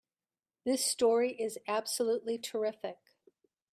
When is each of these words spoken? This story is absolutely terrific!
This 0.65 0.83
story 0.83 1.39
is 1.39 1.59
absolutely 1.67 2.39
terrific! 2.39 2.97